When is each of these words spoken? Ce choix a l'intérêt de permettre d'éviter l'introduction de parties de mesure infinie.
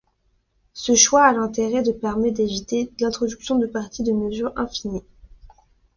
Ce 0.73 0.95
choix 0.95 1.25
a 1.27 1.31
l'intérêt 1.31 1.83
de 1.83 1.91
permettre 1.91 2.37
d'éviter 2.37 2.91
l'introduction 2.99 3.59
de 3.59 3.67
parties 3.67 4.01
de 4.01 4.11
mesure 4.11 4.51
infinie. 4.55 5.03